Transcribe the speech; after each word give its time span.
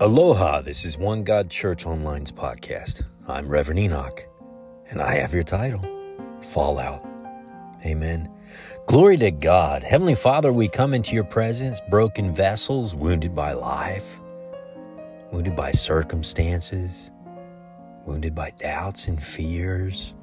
Aloha, 0.00 0.60
this 0.60 0.84
is 0.84 0.98
One 0.98 1.24
God 1.24 1.48
Church 1.50 1.86
Online's 1.86 2.30
podcast. 2.30 3.02
I'm 3.26 3.48
Reverend 3.48 3.80
Enoch, 3.80 4.26
and 4.90 5.00
I 5.00 5.14
have 5.14 5.32
your 5.34 5.42
title 5.42 5.82
Fallout. 6.42 7.04
Amen. 7.84 8.30
Glory 8.86 9.16
to 9.18 9.30
God. 9.30 9.82
Heavenly 9.84 10.14
Father, 10.14 10.52
we 10.52 10.68
come 10.68 10.94
into 10.94 11.14
your 11.14 11.24
presence, 11.24 11.80
broken 11.90 12.32
vessels, 12.32 12.94
wounded 12.94 13.34
by 13.34 13.54
life, 13.54 14.20
wounded 15.32 15.56
by 15.56 15.72
circumstances, 15.72 17.10
wounded 18.06 18.34
by 18.34 18.50
doubts 18.52 19.08
and 19.08 19.22
fears. 19.22 20.14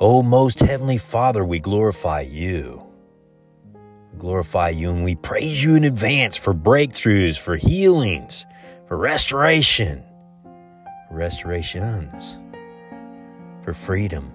Oh, 0.00 0.22
most 0.22 0.60
Heavenly 0.60 0.98
Father, 0.98 1.44
we 1.44 1.60
glorify 1.60 2.22
you. 2.22 2.82
glorify 4.18 4.70
you 4.70 4.90
and 4.90 5.04
we 5.04 5.16
praise 5.16 5.62
you 5.64 5.76
in 5.76 5.84
advance 5.84 6.36
for 6.36 6.54
breakthroughs, 6.54 7.38
for 7.38 7.56
healings, 7.56 8.46
for 8.88 8.96
restoration, 8.96 10.02
restorations, 11.10 12.38
for 13.62 13.74
freedom 13.74 14.32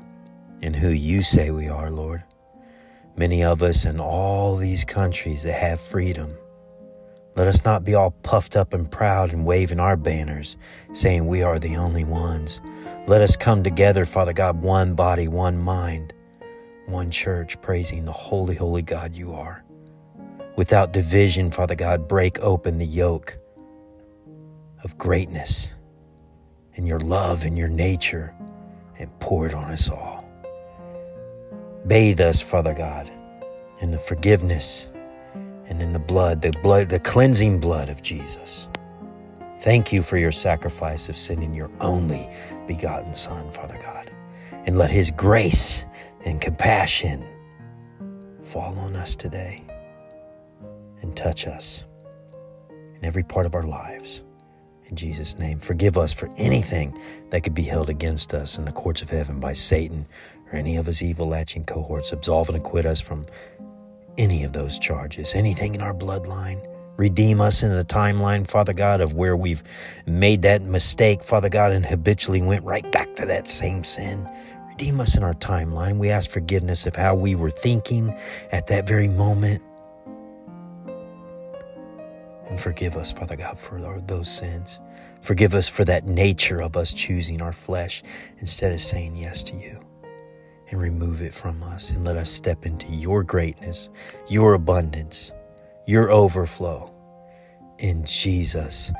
in 0.61 0.75
who 0.75 0.89
you 0.89 1.23
say 1.23 1.49
we 1.49 1.67
are, 1.67 1.89
Lord. 1.89 2.23
Many 3.17 3.43
of 3.43 3.63
us 3.63 3.83
in 3.83 3.99
all 3.99 4.55
these 4.55 4.85
countries 4.85 5.41
that 5.43 5.53
have 5.53 5.79
freedom. 5.79 6.35
Let 7.35 7.47
us 7.47 7.65
not 7.65 7.83
be 7.83 7.95
all 7.95 8.11
puffed 8.11 8.55
up 8.55 8.75
and 8.75 8.89
proud 8.89 9.33
and 9.33 9.43
waving 9.43 9.79
our 9.79 9.97
banners, 9.97 10.55
saying 10.93 11.25
we 11.25 11.41
are 11.41 11.57
the 11.57 11.75
only 11.75 12.03
ones. 12.03 12.61
Let 13.07 13.21
us 13.21 13.35
come 13.35 13.63
together, 13.63 14.05
Father 14.05 14.33
God, 14.33 14.61
one 14.61 14.93
body, 14.93 15.27
one 15.27 15.57
mind, 15.57 16.13
one 16.85 17.09
church, 17.09 17.59
praising 17.61 18.05
the 18.05 18.11
holy, 18.11 18.53
holy 18.53 18.83
God 18.83 19.15
you 19.15 19.33
are. 19.33 19.63
Without 20.55 20.93
division, 20.93 21.49
Father 21.49 21.73
God, 21.73 22.07
break 22.07 22.39
open 22.39 22.77
the 22.77 22.85
yoke 22.85 23.39
of 24.83 24.97
greatness 24.97 25.69
and 26.75 26.87
your 26.87 26.99
love 26.99 27.45
and 27.45 27.57
your 27.57 27.67
nature 27.67 28.33
and 28.99 29.09
pour 29.19 29.47
it 29.47 29.53
on 29.53 29.71
us 29.71 29.89
all. 29.89 30.23
Bathe 31.87 32.21
us, 32.21 32.41
Father 32.41 32.73
God, 32.73 33.11
in 33.81 33.91
the 33.91 33.97
forgiveness 33.97 34.87
and 35.65 35.81
in 35.81 35.93
the 35.93 35.99
blood, 35.99 36.41
the 36.41 36.51
blood, 36.61 36.89
the 36.89 36.99
cleansing 36.99 37.59
blood 37.59 37.89
of 37.89 38.01
Jesus. 38.01 38.69
Thank 39.61 39.93
you 39.93 40.01
for 40.01 40.17
your 40.17 40.31
sacrifice 40.31 41.07
of 41.07 41.17
sending 41.17 41.53
your 41.53 41.71
only 41.79 42.29
begotten 42.67 43.13
Son, 43.13 43.51
Father 43.51 43.79
God. 43.81 44.11
And 44.65 44.77
let 44.77 44.91
his 44.91 45.11
grace 45.11 45.85
and 46.25 46.39
compassion 46.39 47.25
fall 48.43 48.77
on 48.77 48.95
us 48.95 49.15
today 49.15 49.63
and 51.01 51.15
touch 51.15 51.47
us 51.47 51.85
in 52.69 53.03
every 53.03 53.23
part 53.23 53.45
of 53.45 53.55
our 53.55 53.63
lives. 53.63 54.23
In 54.93 54.97
Jesus' 54.97 55.39
name, 55.39 55.57
forgive 55.57 55.97
us 55.97 56.13
for 56.13 56.29
anything 56.37 56.95
that 57.31 57.41
could 57.41 57.55
be 57.55 57.63
held 57.63 57.89
against 57.89 58.31
us 58.31 58.59
in 58.59 58.65
the 58.65 58.71
courts 58.71 59.01
of 59.01 59.09
heaven 59.09 59.39
by 59.39 59.53
Satan 59.53 60.05
or 60.51 60.59
any 60.59 60.77
of 60.77 60.85
his 60.85 61.01
evil 61.01 61.27
latching 61.27 61.65
cohorts. 61.65 62.11
Absolve 62.11 62.49
and 62.49 62.59
acquit 62.59 62.85
us 62.85 63.01
from 63.01 63.25
any 64.19 64.43
of 64.43 64.53
those 64.53 64.77
charges, 64.77 65.33
anything 65.33 65.73
in 65.73 65.81
our 65.81 65.95
bloodline. 65.95 66.63
Redeem 66.95 67.41
us 67.41 67.63
in 67.63 67.75
the 67.75 67.83
timeline, 67.83 68.45
Father 68.45 68.71
God, 68.71 69.01
of 69.01 69.15
where 69.15 69.35
we've 69.35 69.63
made 70.05 70.43
that 70.43 70.61
mistake, 70.61 71.23
Father 71.23 71.49
God, 71.49 71.71
and 71.71 71.83
habitually 71.83 72.43
went 72.43 72.63
right 72.63 72.89
back 72.91 73.15
to 73.15 73.25
that 73.25 73.49
same 73.49 73.83
sin. 73.83 74.29
Redeem 74.69 74.99
us 74.99 75.17
in 75.17 75.23
our 75.23 75.33
timeline. 75.33 75.97
We 75.97 76.11
ask 76.11 76.29
forgiveness 76.29 76.85
of 76.85 76.95
how 76.95 77.15
we 77.15 77.33
were 77.33 77.49
thinking 77.49 78.15
at 78.51 78.67
that 78.67 78.87
very 78.87 79.07
moment. 79.07 79.63
And 82.53 82.59
forgive 82.59 82.95
us, 82.95 83.11
Father 83.11 83.35
God, 83.35 83.57
for 83.57 83.79
those 84.05 84.29
sins. 84.29 84.77
Forgive 85.21 85.55
us 85.55 85.67
for 85.67 85.83
that 85.85 86.05
nature 86.05 86.61
of 86.61 86.77
us 86.77 86.93
choosing 86.93 87.41
our 87.41 87.51
flesh 87.51 88.03
instead 88.37 88.71
of 88.71 88.79
saying 88.79 89.17
yes 89.17 89.41
to 89.41 89.55
you. 89.55 89.79
And 90.69 90.79
remove 90.79 91.23
it 91.23 91.33
from 91.33 91.63
us 91.63 91.89
and 91.89 92.05
let 92.05 92.15
us 92.15 92.29
step 92.29 92.67
into 92.67 92.93
your 92.93 93.23
greatness, 93.23 93.89
your 94.27 94.53
abundance, 94.53 95.31
your 95.87 96.11
overflow. 96.11 96.93
In 97.79 98.05
Jesus' 98.05 98.91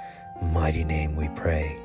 mighty 0.42 0.84
name 0.84 1.16
we 1.16 1.30
pray. 1.36 1.78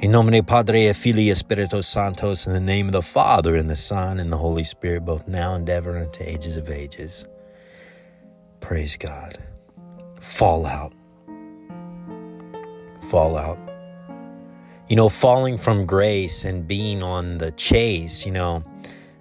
In 0.00 0.12
nomine 0.12 0.42
Padre 0.46 0.94
Filii 0.94 1.34
Spiritus 1.34 1.94
Sanctos, 1.94 2.46
in 2.46 2.54
the 2.54 2.58
name 2.58 2.86
of 2.86 2.92
the 2.92 3.02
Father 3.02 3.54
and 3.54 3.68
the 3.68 3.76
Son 3.76 4.18
and 4.18 4.32
the 4.32 4.38
Holy 4.38 4.64
Spirit, 4.64 5.04
both 5.04 5.28
now 5.28 5.52
and 5.52 5.68
ever 5.68 5.98
and 5.98 6.10
to 6.14 6.26
ages 6.26 6.56
of 6.56 6.70
ages. 6.70 7.26
Praise 8.60 8.96
God. 8.96 9.36
Fallout. 10.28 10.92
Fallout. 13.10 13.58
You 14.86 14.94
know, 14.94 15.08
falling 15.08 15.56
from 15.56 15.86
grace 15.86 16.44
and 16.44 16.68
being 16.68 17.02
on 17.02 17.38
the 17.38 17.50
chase, 17.52 18.26
you 18.26 18.32
know, 18.32 18.62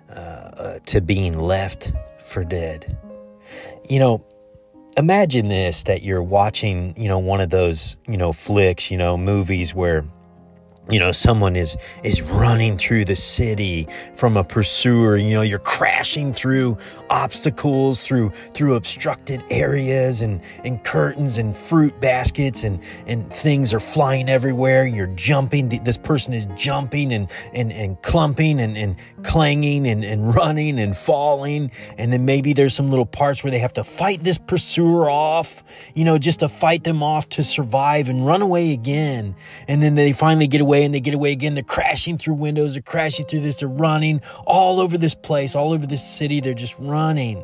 uh, 0.09 0.13
uh, 0.13 0.79
to 0.88 1.01
being 1.01 1.40
left 1.40 1.94
for 2.23 2.44
dead. 2.44 2.97
You 3.90 4.00
know, 4.00 4.25
imagine 4.97 5.47
this 5.47 5.84
that 5.84 6.03
you're 6.03 6.22
watching, 6.22 6.94
you 6.97 7.07
know, 7.07 7.19
one 7.19 7.40
of 7.40 7.50
those, 7.50 7.96
you 8.07 8.17
know, 8.17 8.34
flicks, 8.34 8.91
you 8.91 8.97
know, 8.97 9.17
movies 9.17 9.73
where 9.73 10.03
you 10.90 11.00
know 11.00 11.12
someone 11.12 11.56
is 11.56 11.78
is 12.03 12.22
running 12.22 12.78
through 12.78 13.06
the 13.06 13.16
city 13.16 13.88
from 14.16 14.38
a 14.38 14.44
pursuer. 14.44 15.18
You 15.18 15.34
know 15.34 15.42
you're 15.42 15.59
crashing 15.59 16.34
through 16.34 16.78
obstacles 17.09 18.06
through 18.06 18.31
through 18.53 18.75
obstructed 18.75 19.44
areas 19.50 20.22
and 20.22 20.42
and 20.64 20.84
curtains 20.84 21.38
and 21.38 21.56
fruit 21.56 22.00
baskets 22.00 22.64
and 22.64 22.81
and 23.06 23.31
things 23.34 23.74
are 23.74 23.80
flying 23.80 24.30
everywhere. 24.30 24.88
You're 24.88 25.08
jumping. 25.08 25.70
This 25.84 25.97
person 25.97 26.34
is 26.34 26.46
jumping 26.56 27.12
and 27.12 27.30
and 27.53 27.72
and 27.74 28.02
clumping 28.02 28.59
and 28.59 28.78
and 28.78 28.96
clanging 29.24 29.88
and 29.88 30.06
and 30.06 30.34
running 30.36 30.80
and 30.80 30.96
falling. 30.96 31.72
And 31.97 32.14
then 32.14 32.26
maybe 32.26 32.53
there's 32.53 32.74
some 32.74 32.90
little 32.90 33.06
parts 33.06 33.44
where 33.44 33.52
they 33.52 33.59
have 33.59 33.74
to 33.74 33.84
fight 33.84 34.24
this 34.24 34.38
pursuer 34.38 35.09
off 35.09 35.64
you 35.94 36.06
know 36.06 36.18
just 36.18 36.40
to 36.40 36.50
fight 36.50 36.84
them 36.84 37.03
off 37.03 37.28
to 37.30 37.44
survive 37.44 38.09
and 38.09 38.26
run 38.26 38.42
away 38.42 38.72
again. 38.72 39.36
And 39.68 39.84
then 39.84 39.96
they 39.96 40.12
finally 40.14 40.47
get 40.47 40.62
away 40.62 40.77
away 40.78 40.86
and 40.86 40.94
they 40.94 41.00
get 41.00 41.14
away 41.14 41.32
again. 41.32 41.56
They're 41.56 41.64
crashing 41.64 42.18
through 42.18 42.36
windows, 42.36 42.74
they're 42.74 42.82
crashing 42.82 43.26
through 43.26 43.42
this, 43.42 43.58
they're 43.58 43.68
running 43.68 44.22
all 44.46 44.80
over 44.80 44.98
this 44.98 45.16
place, 45.16 45.56
all 45.56 45.74
over 45.74 45.86
this 45.86 46.08
city. 46.08 46.40
They're 46.40 46.54
just 46.54 46.78
running. 46.80 47.44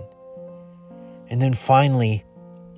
And 1.30 1.42
then 1.42 1.54
finally, 1.54 2.26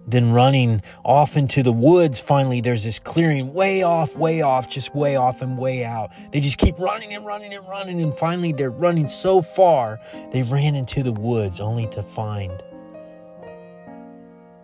then 0.07 0.31
running 0.31 0.81
off 1.03 1.35
into 1.35 1.63
the 1.63 1.71
woods, 1.71 2.19
finally, 2.19 2.61
there's 2.61 2.83
this 2.83 2.99
clearing 2.99 3.53
way 3.53 3.83
off, 3.83 4.15
way 4.15 4.41
off, 4.41 4.69
just 4.69 4.95
way 4.95 5.15
off 5.15 5.41
and 5.41 5.57
way 5.57 5.83
out. 5.83 6.11
They 6.31 6.39
just 6.39 6.57
keep 6.57 6.77
running 6.77 7.13
and 7.13 7.25
running 7.25 7.53
and 7.53 7.67
running. 7.67 8.01
And 8.01 8.15
finally, 8.15 8.53
they're 8.53 8.69
running 8.69 9.07
so 9.07 9.41
far, 9.41 9.99
they 10.31 10.43
ran 10.43 10.75
into 10.75 11.03
the 11.03 11.11
woods 11.11 11.59
only 11.59 11.87
to 11.89 12.03
find 12.03 12.63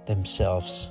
themselves 0.05 0.90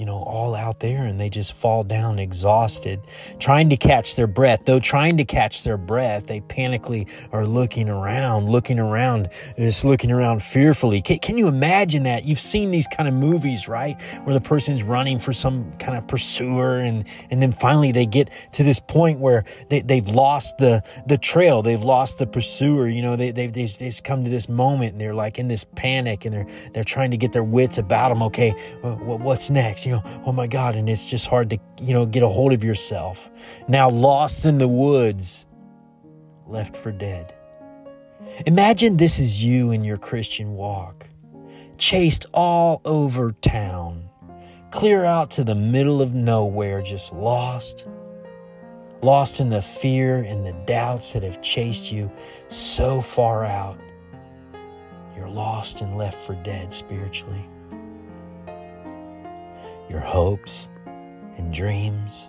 you 0.00 0.06
know, 0.06 0.16
all 0.16 0.54
out 0.54 0.80
there 0.80 1.02
and 1.02 1.20
they 1.20 1.28
just 1.28 1.52
fall 1.52 1.84
down 1.84 2.18
exhausted, 2.18 3.02
trying 3.38 3.68
to 3.68 3.76
catch 3.76 4.16
their 4.16 4.26
breath. 4.26 4.64
Though 4.64 4.80
trying 4.80 5.18
to 5.18 5.26
catch 5.26 5.62
their 5.62 5.76
breath, 5.76 6.26
they 6.26 6.40
panically 6.40 7.06
are 7.32 7.44
looking 7.44 7.90
around, 7.90 8.48
looking 8.48 8.78
around, 8.78 9.28
just 9.58 9.84
looking 9.84 10.10
around 10.10 10.42
fearfully. 10.42 11.02
Can, 11.02 11.18
can 11.18 11.36
you 11.36 11.48
imagine 11.48 12.04
that? 12.04 12.24
You've 12.24 12.40
seen 12.40 12.70
these 12.70 12.88
kind 12.88 13.10
of 13.10 13.14
movies, 13.14 13.68
right? 13.68 14.00
Where 14.24 14.32
the 14.32 14.40
person's 14.40 14.82
running 14.82 15.18
for 15.18 15.34
some 15.34 15.70
kind 15.74 15.98
of 15.98 16.08
pursuer 16.08 16.78
and, 16.78 17.04
and 17.30 17.42
then 17.42 17.52
finally 17.52 17.92
they 17.92 18.06
get 18.06 18.30
to 18.54 18.64
this 18.64 18.80
point 18.80 19.20
where 19.20 19.44
they, 19.68 19.82
they've 19.82 20.08
lost 20.08 20.56
the, 20.56 20.82
the 21.06 21.18
trail. 21.18 21.60
They've 21.60 21.84
lost 21.84 22.16
the 22.16 22.26
pursuer. 22.26 22.88
You 22.88 23.02
know, 23.02 23.16
they, 23.16 23.32
they've, 23.32 23.52
they've, 23.52 24.00
come 24.02 24.24
to 24.24 24.30
this 24.30 24.48
moment 24.48 24.92
and 24.92 25.00
they're 25.00 25.12
like 25.12 25.38
in 25.38 25.48
this 25.48 25.64
panic 25.74 26.24
and 26.24 26.32
they're, 26.32 26.46
they're 26.72 26.84
trying 26.84 27.10
to 27.10 27.18
get 27.18 27.32
their 27.32 27.44
wits 27.44 27.76
about 27.76 28.08
them. 28.08 28.22
Okay, 28.22 28.52
what's 28.80 29.50
next? 29.50 29.89
You 29.90 29.96
know, 29.96 30.22
oh 30.24 30.30
my 30.30 30.46
God, 30.46 30.76
and 30.76 30.88
it's 30.88 31.04
just 31.04 31.26
hard 31.26 31.50
to, 31.50 31.58
you 31.82 31.92
know, 31.92 32.06
get 32.06 32.22
a 32.22 32.28
hold 32.28 32.52
of 32.52 32.62
yourself. 32.62 33.28
Now 33.66 33.88
lost 33.88 34.44
in 34.44 34.58
the 34.58 34.68
woods, 34.68 35.46
left 36.46 36.76
for 36.76 36.92
dead. 36.92 37.34
Imagine 38.46 38.98
this 38.98 39.18
is 39.18 39.42
you 39.42 39.72
in 39.72 39.82
your 39.82 39.96
Christian 39.96 40.54
walk, 40.54 41.08
chased 41.76 42.26
all 42.32 42.80
over 42.84 43.32
town, 43.32 44.08
clear 44.70 45.04
out 45.04 45.32
to 45.32 45.42
the 45.42 45.56
middle 45.56 46.00
of 46.00 46.14
nowhere, 46.14 46.82
just 46.82 47.12
lost, 47.12 47.88
lost 49.02 49.40
in 49.40 49.48
the 49.48 49.60
fear 49.60 50.18
and 50.18 50.46
the 50.46 50.52
doubts 50.66 51.14
that 51.14 51.24
have 51.24 51.42
chased 51.42 51.90
you 51.90 52.12
so 52.46 53.00
far 53.00 53.44
out. 53.44 53.76
You're 55.16 55.28
lost 55.28 55.80
and 55.80 55.98
left 55.98 56.24
for 56.24 56.36
dead 56.36 56.72
spiritually 56.72 57.49
your 59.90 60.00
hopes 60.00 60.68
and 61.36 61.52
dreams. 61.52 62.28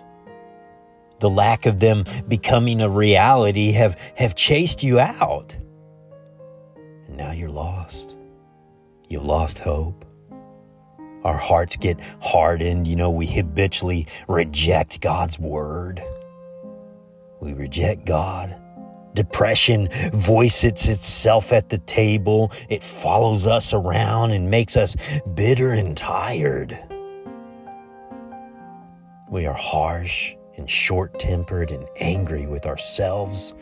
The 1.20 1.30
lack 1.30 1.66
of 1.66 1.78
them 1.78 2.04
becoming 2.26 2.80
a 2.80 2.90
reality 2.90 3.72
have, 3.72 3.96
have 4.16 4.34
chased 4.34 4.82
you 4.82 4.98
out. 4.98 5.56
And 7.06 7.16
now 7.16 7.30
you're 7.30 7.48
lost. 7.48 8.16
You've 9.08 9.24
lost 9.24 9.60
hope. 9.60 10.04
Our 11.22 11.36
hearts 11.36 11.76
get 11.76 12.00
hardened. 12.20 12.88
You 12.88 12.96
know, 12.96 13.10
we 13.10 13.26
habitually 13.26 14.08
reject 14.26 15.00
God's 15.00 15.38
word. 15.38 16.02
We 17.40 17.52
reject 17.52 18.04
God. 18.04 18.56
Depression 19.14 19.88
voices 20.12 20.88
itself 20.88 21.52
at 21.52 21.68
the 21.68 21.78
table. 21.78 22.50
It 22.68 22.82
follows 22.82 23.46
us 23.46 23.72
around 23.72 24.32
and 24.32 24.50
makes 24.50 24.76
us 24.76 24.96
bitter 25.34 25.70
and 25.70 25.96
tired. 25.96 26.76
We 29.32 29.46
are 29.46 29.54
harsh 29.54 30.36
and 30.58 30.68
short 30.68 31.18
tempered 31.18 31.70
and 31.70 31.88
angry 31.96 32.44
with 32.44 32.66
ourselves 32.66 33.54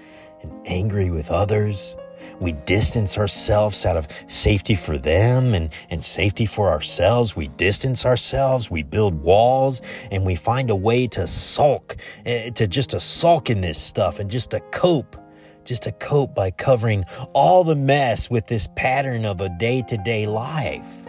and 0.43 0.51
angry 0.67 1.11
with 1.11 1.31
others. 1.31 1.95
We 2.41 2.53
distance 2.53 3.17
ourselves 3.17 3.87
out 3.87 3.97
of 3.97 4.09
safety 4.27 4.75
for 4.75 4.99
them 4.99 5.55
and, 5.55 5.73
and 5.89 6.03
safety 6.03 6.45
for 6.45 6.71
ourselves. 6.71 7.37
We 7.37 7.47
distance 7.47 8.05
ourselves. 8.05 8.69
We 8.69 8.83
build 8.83 9.23
walls 9.23 9.81
and 10.11 10.27
we 10.27 10.35
find 10.35 10.71
a 10.71 10.75
way 10.75 11.07
to 11.07 11.29
sulk, 11.29 11.97
uh, 12.27 12.51
to 12.51 12.67
just 12.67 12.91
to 12.91 12.99
sulk 12.99 13.49
in 13.49 13.61
this 13.61 13.81
stuff 13.81 14.19
and 14.19 14.29
just 14.29 14.51
to 14.51 14.59
cope, 14.73 15.17
just 15.65 15.85
to 15.85 15.93
cope 15.93 16.35
by 16.35 16.51
covering 16.51 17.05
all 17.33 17.63
the 17.63 17.77
mess 17.77 18.29
with 18.29 18.49
this 18.49 18.69
pattern 18.75 19.25
of 19.25 19.41
a 19.41 19.49
day 19.49 19.83
to 19.83 19.97
day 19.99 20.27
life. 20.27 21.00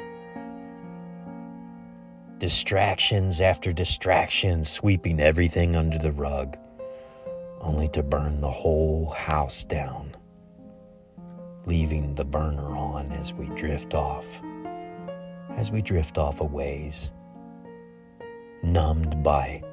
Distractions 2.42 3.40
after 3.40 3.72
distractions, 3.72 4.70
sweeping 4.70 5.20
everything 5.20 5.76
under 5.76 5.98
the 5.98 6.12
rug, 6.12 6.58
only 7.62 7.88
to 7.90 8.04
burn 8.04 8.42
the 8.42 8.52
whole 8.52 9.12
house 9.12 9.64
down 9.64 10.16
leaving 11.66 12.16
the 12.16 12.26
burner 12.26 12.76
on 12.76 13.12
as 13.12 13.34
we 13.34 13.46
drift 13.50 13.94
off, 13.94 14.42
as 15.52 15.72
we 15.72 15.82
drift 15.82 16.18
off 16.18 16.42
a 16.42 16.44
ways, 16.44 17.12
numbed 18.64 19.22
by 19.22 19.64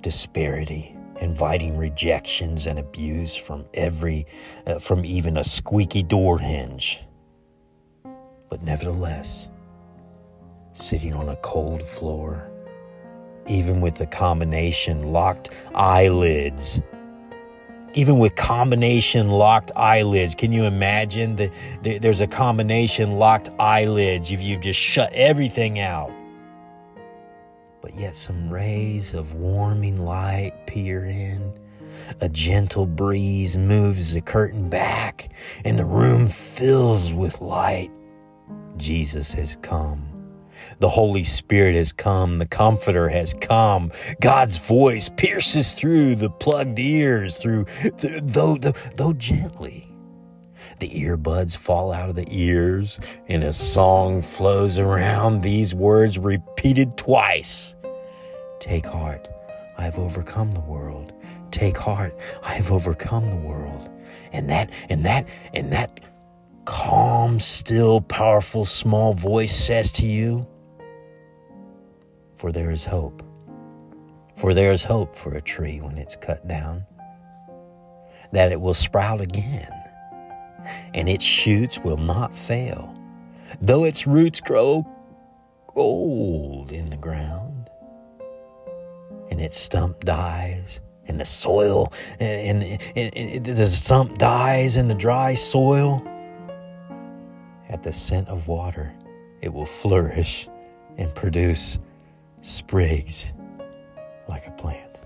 disparity, 0.00 0.96
inviting 1.20 1.76
rejections 1.76 2.66
and 2.66 2.78
abuse 2.78 3.34
from 3.34 3.64
every, 3.74 4.26
uh, 4.66 4.78
from 4.78 5.04
even 5.04 5.36
a 5.36 5.44
squeaky 5.44 6.02
door 6.02 6.38
hinge. 6.38 7.00
But 8.48 8.62
nevertheless, 8.62 9.48
sitting 10.78 11.14
on 11.14 11.28
a 11.28 11.36
cold 11.36 11.82
floor, 11.82 12.50
even 13.46 13.80
with 13.80 13.96
the 13.96 14.06
combination 14.06 15.12
locked 15.12 15.50
eyelids 15.74 16.80
even 17.94 18.18
with 18.18 18.36
combination 18.36 19.30
locked 19.30 19.72
eyelids. 19.74 20.34
Can 20.34 20.52
you 20.52 20.64
imagine 20.64 21.36
that 21.36 21.50
there's 22.00 22.20
a 22.20 22.26
combination 22.26 23.12
locked 23.12 23.48
eyelids 23.58 24.30
if 24.30 24.42
you've 24.42 24.60
just 24.60 24.78
shut 24.78 25.12
everything 25.12 25.80
out? 25.80 26.12
But 27.80 27.98
yet 27.98 28.14
some 28.14 28.50
rays 28.50 29.14
of 29.14 29.34
warming 29.34 30.04
light 30.04 30.66
peer 30.66 31.04
in. 31.04 31.52
A 32.20 32.28
gentle 32.28 32.86
breeze 32.86 33.58
moves 33.58 34.12
the 34.12 34.20
curtain 34.20 34.68
back, 34.68 35.30
and 35.64 35.78
the 35.78 35.84
room 35.84 36.28
fills 36.28 37.12
with 37.12 37.40
light. 37.40 37.90
Jesus 38.76 39.32
has 39.34 39.56
come. 39.62 40.07
The 40.80 40.88
Holy 40.88 41.24
Spirit 41.24 41.74
has 41.74 41.92
come. 41.92 42.38
The 42.38 42.46
Comforter 42.46 43.08
has 43.08 43.34
come. 43.40 43.90
God's 44.20 44.58
voice 44.58 45.08
pierces 45.16 45.72
through 45.72 46.14
the 46.14 46.30
plugged 46.30 46.78
ears, 46.78 47.38
through 47.38 47.66
though, 48.22 48.56
though, 48.56 48.74
though 48.96 49.12
gently. 49.12 49.92
The 50.78 50.88
earbuds 50.90 51.56
fall 51.56 51.92
out 51.92 52.08
of 52.08 52.14
the 52.14 52.28
ears, 52.30 53.00
and 53.26 53.42
a 53.42 53.52
song 53.52 54.22
flows 54.22 54.78
around. 54.78 55.40
These 55.40 55.74
words 55.74 56.18
repeated 56.18 56.96
twice. 56.96 57.74
Take 58.60 58.86
heart, 58.86 59.28
I 59.76 59.82
have 59.82 59.98
overcome 59.98 60.52
the 60.52 60.60
world. 60.60 61.12
Take 61.50 61.78
heart, 61.78 62.16
I 62.44 62.52
have 62.54 62.70
overcome 62.70 63.28
the 63.30 63.36
world. 63.36 63.90
And 64.32 64.48
that, 64.50 64.70
and 64.88 65.04
that, 65.04 65.26
and 65.52 65.72
that 65.72 65.98
calm, 66.64 67.40
still, 67.40 68.00
powerful, 68.00 68.64
small 68.64 69.14
voice 69.14 69.56
says 69.56 69.90
to 69.92 70.06
you, 70.06 70.46
for 72.38 72.52
there 72.52 72.70
is 72.70 72.84
hope. 72.84 73.22
For 74.36 74.54
there 74.54 74.70
is 74.70 74.84
hope 74.84 75.16
for 75.16 75.34
a 75.34 75.40
tree 75.40 75.80
when 75.80 75.98
it's 75.98 76.14
cut 76.14 76.46
down, 76.46 76.86
that 78.32 78.52
it 78.52 78.60
will 78.60 78.74
sprout 78.74 79.20
again, 79.20 79.72
and 80.94 81.08
its 81.08 81.24
shoots 81.24 81.80
will 81.80 81.96
not 81.96 82.36
fail, 82.36 82.94
though 83.60 83.82
its 83.82 84.06
roots 84.06 84.40
grow 84.40 84.86
old 85.74 86.70
in 86.70 86.90
the 86.90 86.96
ground, 86.96 87.68
and 89.30 89.40
its 89.40 89.58
stump 89.58 90.04
dies, 90.04 90.80
and 91.06 91.20
the 91.20 91.24
soil, 91.24 91.92
and, 92.20 92.62
and, 92.94 93.16
and 93.16 93.44
the 93.44 93.66
stump 93.66 94.18
dies 94.18 94.76
in 94.76 94.86
the 94.86 94.94
dry 94.94 95.34
soil. 95.34 96.02
At 97.68 97.82
the 97.82 97.92
scent 97.92 98.28
of 98.28 98.46
water, 98.46 98.94
it 99.40 99.52
will 99.52 99.66
flourish 99.66 100.48
and 100.96 101.14
produce 101.14 101.78
sprigs 102.40 103.32
like 104.28 104.46
a 104.46 104.50
plant. 104.52 104.98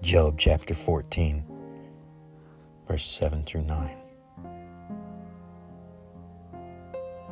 Job 0.00 0.38
chapter 0.38 0.74
14, 0.74 1.44
verse 2.86 3.04
7 3.04 3.42
through 3.44 3.62
9. 3.62 3.96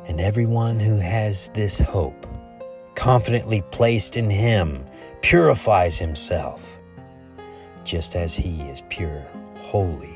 And 0.05 0.21
everyone 0.21 0.79
who 0.79 0.97
has 0.97 1.49
this 1.53 1.79
hope, 1.79 2.25
confidently 2.95 3.61
placed 3.71 4.17
in 4.17 4.29
Him, 4.29 4.85
purifies 5.21 5.97
himself, 5.97 6.77
just 7.83 8.15
as 8.15 8.35
He 8.35 8.61
is 8.63 8.83
pure, 8.89 9.25
holy, 9.57 10.13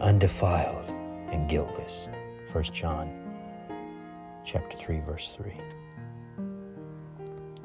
undefiled, 0.00 0.90
and 1.30 1.48
guiltless. 1.48 2.08
1 2.52 2.64
John 2.64 3.10
chapter 4.44 4.76
3, 4.76 5.00
verse 5.00 5.36
3. 5.36 5.52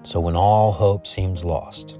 So 0.03 0.19
when 0.19 0.35
all 0.35 0.71
hope 0.71 1.05
seems 1.05 1.45
lost, 1.45 1.99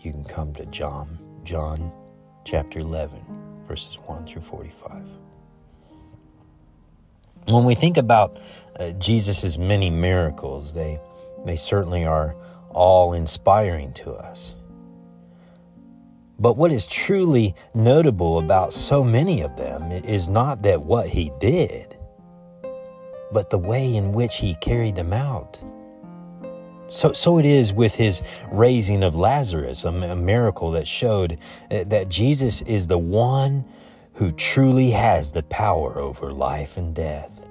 you 0.00 0.12
can 0.12 0.24
come 0.24 0.52
to 0.54 0.66
John, 0.66 1.18
John 1.42 1.90
chapter 2.44 2.80
11, 2.80 3.18
verses 3.66 3.98
1 4.04 4.26
through 4.26 4.42
45. 4.42 5.02
When 7.46 7.64
we 7.64 7.74
think 7.74 7.96
about 7.96 8.38
uh, 8.78 8.90
Jesus' 8.92 9.56
many 9.56 9.88
miracles, 9.88 10.74
they, 10.74 11.00
they 11.46 11.56
certainly 11.56 12.04
are 12.04 12.36
all 12.70 13.14
inspiring 13.14 13.92
to 13.94 14.12
us. 14.12 14.54
But 16.38 16.56
what 16.56 16.72
is 16.72 16.86
truly 16.86 17.54
notable 17.74 18.38
about 18.38 18.74
so 18.74 19.02
many 19.02 19.40
of 19.40 19.56
them 19.56 19.92
is 19.92 20.28
not 20.28 20.62
that 20.62 20.82
what 20.82 21.08
he 21.08 21.32
did, 21.40 21.93
but 23.34 23.50
the 23.50 23.58
way 23.58 23.94
in 23.94 24.12
which 24.12 24.36
he 24.36 24.54
carried 24.54 24.96
them 24.96 25.12
out. 25.12 25.58
So, 26.88 27.12
so 27.12 27.38
it 27.38 27.44
is 27.44 27.72
with 27.72 27.96
his 27.96 28.22
raising 28.52 29.02
of 29.02 29.16
Lazarus, 29.16 29.84
a, 29.84 29.88
a 29.88 30.16
miracle 30.16 30.70
that 30.70 30.86
showed 30.86 31.38
uh, 31.70 31.84
that 31.88 32.08
Jesus 32.08 32.62
is 32.62 32.86
the 32.86 32.96
one 32.98 33.64
who 34.14 34.30
truly 34.30 34.90
has 34.92 35.32
the 35.32 35.42
power 35.42 35.98
over 35.98 36.32
life 36.32 36.76
and 36.76 36.94
death. 36.94 37.44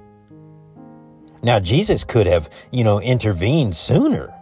Now, 1.43 1.59
Jesus 1.59 2.05
could 2.05 2.25
have, 2.25 2.49
you 2.71 2.85
know, 2.85 3.01
intervened 3.01 3.75
sooner. 3.75 4.33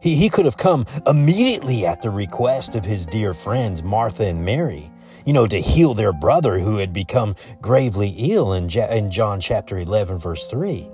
He, 0.00 0.16
he 0.16 0.30
could 0.30 0.46
have 0.46 0.56
come 0.56 0.86
immediately 1.06 1.84
at 1.84 2.00
the 2.00 2.10
request 2.10 2.74
of 2.74 2.86
his 2.86 3.04
dear 3.04 3.34
friends, 3.34 3.82
Martha 3.82 4.24
and 4.24 4.46
Mary 4.46 4.90
you 5.24 5.32
know, 5.32 5.46
to 5.46 5.60
heal 5.60 5.94
their 5.94 6.12
brother 6.12 6.58
who 6.58 6.76
had 6.76 6.92
become 6.92 7.36
gravely 7.60 8.10
ill 8.18 8.52
in, 8.52 8.68
in 8.70 9.10
John 9.10 9.40
chapter 9.40 9.78
11, 9.78 10.18
verse 10.18 10.46
3. 10.46 10.88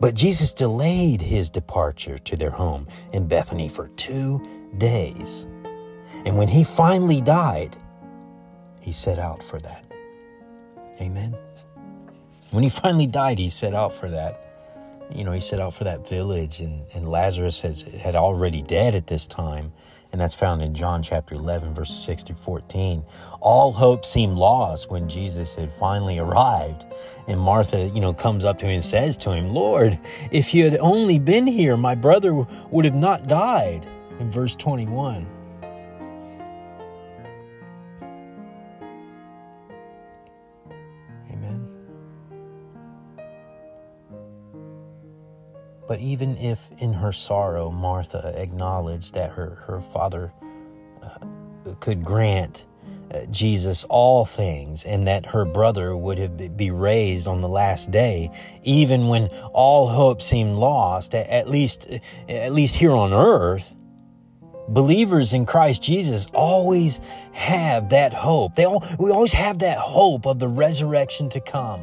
But 0.00 0.14
Jesus 0.14 0.52
delayed 0.52 1.22
his 1.22 1.50
departure 1.50 2.18
to 2.18 2.36
their 2.36 2.50
home 2.50 2.88
in 3.12 3.28
Bethany 3.28 3.68
for 3.68 3.88
two 3.88 4.40
days. 4.78 5.46
And 6.24 6.36
when 6.38 6.48
he 6.48 6.64
finally 6.64 7.20
died, 7.20 7.76
he 8.80 8.92
set 8.92 9.18
out 9.18 9.42
for 9.42 9.58
that. 9.60 9.84
Amen. 11.00 11.36
When 12.50 12.62
he 12.62 12.70
finally 12.70 13.06
died, 13.06 13.38
he 13.38 13.48
set 13.48 13.74
out 13.74 13.92
for 13.92 14.08
that. 14.08 14.40
You 15.14 15.24
know, 15.24 15.32
he 15.32 15.40
set 15.40 15.60
out 15.60 15.74
for 15.74 15.84
that 15.84 16.08
village, 16.08 16.60
and, 16.60 16.86
and 16.94 17.08
Lazarus 17.08 17.60
has, 17.60 17.82
had 17.82 18.14
already 18.14 18.62
dead 18.62 18.94
at 18.94 19.06
this 19.06 19.26
time 19.26 19.72
and 20.14 20.20
that's 20.20 20.32
found 20.32 20.62
in 20.62 20.76
John 20.76 21.02
chapter 21.02 21.34
11, 21.34 21.74
verses 21.74 21.98
6 22.04 22.22
to 22.22 22.34
14. 22.34 23.02
All 23.40 23.72
hope 23.72 24.04
seemed 24.04 24.36
lost 24.36 24.88
when 24.88 25.08
Jesus 25.08 25.56
had 25.56 25.72
finally 25.72 26.20
arrived. 26.20 26.86
And 27.26 27.40
Martha, 27.40 27.90
you 27.92 28.00
know, 28.00 28.12
comes 28.12 28.44
up 28.44 28.60
to 28.60 28.66
him 28.66 28.74
and 28.74 28.84
says 28.84 29.16
to 29.16 29.32
him, 29.32 29.48
Lord, 29.48 29.98
if 30.30 30.54
you 30.54 30.62
had 30.62 30.76
only 30.76 31.18
been 31.18 31.48
here, 31.48 31.76
my 31.76 31.96
brother 31.96 32.32
would 32.32 32.84
have 32.84 32.94
not 32.94 33.26
died. 33.26 33.88
In 34.20 34.30
verse 34.30 34.54
21. 34.54 35.33
But 45.86 46.00
even 46.00 46.36
if 46.38 46.70
in 46.78 46.94
her 46.94 47.12
sorrow 47.12 47.70
Martha 47.70 48.32
acknowledged 48.36 49.14
that 49.14 49.32
her, 49.32 49.62
her 49.66 49.80
father 49.80 50.32
uh, 51.02 51.74
could 51.80 52.04
grant 52.04 52.66
uh, 53.10 53.26
Jesus 53.26 53.84
all 53.84 54.24
things 54.24 54.84
and 54.84 55.06
that 55.06 55.26
her 55.26 55.44
brother 55.44 55.96
would 55.96 56.18
have 56.18 56.56
be 56.56 56.70
raised 56.70 57.28
on 57.28 57.38
the 57.38 57.48
last 57.48 57.90
day, 57.90 58.30
even 58.62 59.08
when 59.08 59.26
all 59.52 59.88
hope 59.88 60.22
seemed 60.22 60.54
lost, 60.54 61.14
at 61.14 61.48
least, 61.48 61.86
at 62.28 62.52
least 62.52 62.76
here 62.76 62.92
on 62.92 63.12
earth, 63.12 63.74
believers 64.68 65.32
in 65.32 65.44
Christ 65.44 65.82
Jesus 65.82 66.26
always 66.32 67.00
have 67.32 67.90
that 67.90 68.14
hope. 68.14 68.54
They 68.54 68.64
all, 68.64 68.84
we 68.98 69.10
always 69.10 69.34
have 69.34 69.58
that 69.60 69.78
hope 69.78 70.26
of 70.26 70.38
the 70.38 70.48
resurrection 70.48 71.28
to 71.30 71.40
come. 71.40 71.82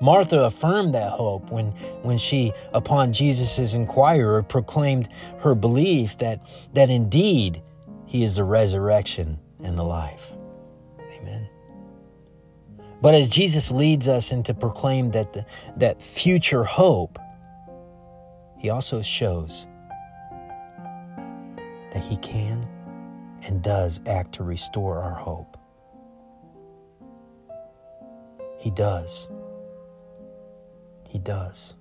Martha 0.00 0.40
affirmed 0.40 0.94
that 0.94 1.12
hope 1.12 1.50
when, 1.50 1.72
when 2.02 2.16
she, 2.16 2.52
upon 2.72 3.12
Jesus' 3.12 3.74
inquirer, 3.74 4.42
proclaimed 4.42 5.08
her 5.40 5.54
belief 5.54 6.16
that, 6.18 6.40
that 6.72 6.88
indeed 6.88 7.62
he 8.06 8.24
is 8.24 8.36
the 8.36 8.44
resurrection 8.44 9.38
and 9.62 9.76
the 9.76 9.82
life. 9.82 10.32
Amen. 11.18 11.48
But 13.02 13.14
as 13.14 13.28
Jesus 13.28 13.70
leads 13.70 14.08
us 14.08 14.30
into 14.30 14.52
proclaim 14.54 15.10
that, 15.12 15.32
the, 15.32 15.46
that 15.76 16.02
future 16.02 16.64
hope, 16.64 17.18
he 18.58 18.68
also 18.68 19.00
shows 19.00 19.66
that 21.92 22.02
he 22.02 22.16
can 22.18 22.68
and 23.42 23.62
does 23.62 24.00
act 24.06 24.34
to 24.34 24.44
restore 24.44 24.98
our 24.98 25.14
hope. 25.14 25.56
He 28.58 28.70
does. 28.70 29.28
He 31.10 31.18
does. 31.18 31.74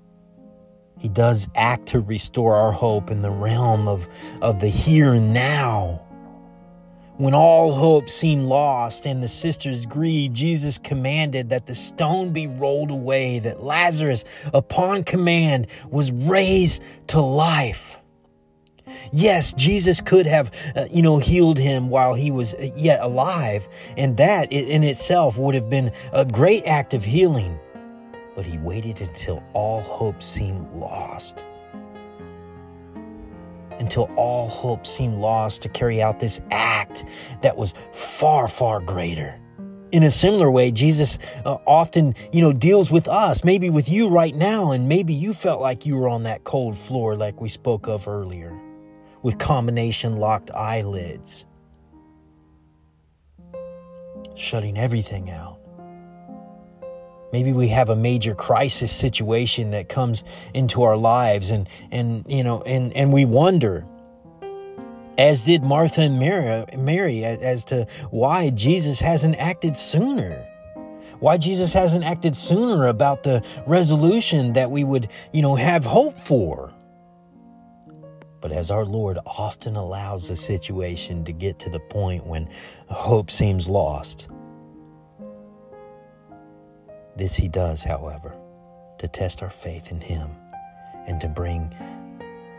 He 0.98 1.08
does 1.08 1.48
act 1.54 1.90
to 1.90 2.00
restore 2.00 2.56
our 2.56 2.72
hope 2.72 3.12
in 3.12 3.22
the 3.22 3.30
realm 3.30 3.88
of, 3.88 4.08
of 4.42 4.60
the 4.60 4.70
here 4.70 5.14
and 5.14 5.36
now. 5.36 6.02
When 7.18 7.36
all 7.36 7.74
hope 7.74 8.10
seemed 8.10 8.46
lost 8.46 9.06
and 9.06 9.22
the 9.22 9.28
sisters 9.28 9.86
grieved, 9.86 10.36
Jesus 10.36 10.80
commanded 10.80 11.50
that 11.50 11.68
the 11.68 11.76
stone 11.76 12.34
be 12.34 12.48
rolled 12.48 12.90
away, 12.90 13.38
that 13.38 13.64
Lazarus, 13.64 14.26
upon 14.52 15.04
command, 15.04 15.68
was 15.92 16.12
raised 16.12 16.82
to 17.08 17.22
life. 17.22 18.00
Yes, 19.14 19.54
Jesus 19.54 20.02
could 20.02 20.26
have, 20.26 20.50
uh, 20.76 20.88
you 20.90 21.04
know, 21.04 21.20
healed 21.20 21.60
him 21.60 21.90
while 21.90 22.16
he 22.16 22.32
was 22.32 22.56
yet 22.76 23.00
alive, 23.00 23.70
and 23.96 24.18
that 24.18 24.52
in 24.52 24.84
itself 24.84 25.38
would 25.38 25.54
have 25.54 25.70
been 25.70 25.92
a 26.12 26.26
great 26.26 26.66
act 26.66 26.96
of 26.96 27.04
healing. 27.04 27.60
But 28.40 28.46
he 28.46 28.58
waited 28.58 29.02
until 29.02 29.44
all 29.52 29.82
hope 29.82 30.24
seemed 30.24 30.72
lost. 30.72 31.46
Until 33.80 34.10
all 34.16 34.48
hope 34.48 34.88
seemed 34.88 35.18
lost 35.18 35.62
to 35.64 35.68
carry 35.68 36.02
out 36.02 36.22
this 36.22 36.40
act 36.50 37.04
that 37.42 37.58
was 37.58 37.74
far, 37.92 38.48
far 38.48 38.80
greater. 38.80 39.38
In 39.92 40.04
a 40.04 40.10
similar 40.10 40.50
way, 40.50 40.72
Jesus 40.72 41.20
uh, 41.44 41.58
often, 41.68 42.16
you 42.32 42.40
know, 42.40 42.54
deals 42.54 42.90
with 42.90 43.10
us, 43.10 43.44
maybe 43.44 43.70
with 43.70 43.90
you 43.90 44.08
right 44.08 44.34
now, 44.34 44.72
and 44.72 44.88
maybe 44.88 45.14
you 45.14 45.34
felt 45.34 45.60
like 45.60 45.86
you 45.86 45.98
were 45.98 46.08
on 46.08 46.24
that 46.24 46.46
cold 46.46 46.78
floor 46.78 47.18
like 47.18 47.42
we 47.42 47.50
spoke 47.50 47.90
of 47.90 48.08
earlier 48.08 48.58
with 49.22 49.38
combination 49.38 50.16
locked 50.16 50.50
eyelids, 50.52 51.46
shutting 54.36 54.78
everything 54.78 55.30
out. 55.30 55.59
Maybe 57.32 57.54
we 57.54 57.68
have 57.70 57.90
a 57.90 57.96
major 57.96 58.34
crisis 58.34 58.92
situation 58.92 59.72
that 59.72 59.88
comes 59.88 60.24
into 60.54 60.84
our 60.84 60.98
lives 60.98 61.52
and, 61.52 61.70
and 61.92 62.26
you 62.28 62.44
know, 62.44 62.62
and, 62.62 62.92
and 62.94 63.14
we 63.14 63.26
wonder, 63.26 63.86
as 65.18 65.44
did 65.44 65.64
Martha 65.64 66.02
and 66.02 66.20
Mary, 66.20 66.66
Mary, 66.78 67.24
as 67.26 67.64
to 67.66 67.86
why 68.10 68.50
Jesus 68.50 69.00
hasn't 69.00 69.36
acted 69.36 69.78
sooner 69.78 70.46
why 71.20 71.38
Jesus 71.38 71.74
hasn't 71.74 72.06
acted 72.06 72.36
sooner 72.36 72.88
about 72.88 73.24
the 73.24 73.44
resolution 73.68 74.54
that 74.54 74.72
we 74.72 74.84
would, 74.84 75.10
you 75.34 75.42
know, 75.42 75.56
have 75.56 75.86
hope 75.86 76.18
for. 76.18 76.74
But 78.42 78.52
as 78.54 78.72
our 78.72 78.86
Lord 78.86 79.18
often 79.26 79.76
allows 79.76 80.30
a 80.30 80.36
situation 80.36 81.26
to 81.26 81.34
get 81.34 81.60
to 81.60 81.70
the 81.70 81.80
point 81.80 82.26
when 82.26 82.50
hope 82.88 83.30
seems 83.30 83.68
lost, 83.68 84.30
this 87.20 87.36
He 87.36 87.48
does, 87.48 87.84
however, 87.84 88.36
to 88.98 89.08
test 89.08 89.44
our 89.44 89.52
faith 89.52 89.92
in 89.92 90.02
Him 90.02 90.32
and 91.08 91.22
to 91.22 91.28
bring, 91.28 91.74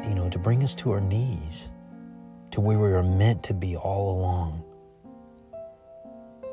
you 0.05 0.15
know, 0.15 0.31
to 0.31 0.39
bring 0.39 0.63
us 0.63 0.75
to 0.77 0.93
our 0.93 1.01
knees, 1.01 1.69
to 2.53 2.61
where 2.61 2.79
we 2.79 2.93
are 2.93 3.03
meant 3.03 3.43
to 3.45 3.55
be 3.55 3.77
all 3.77 4.17
along 4.17 4.63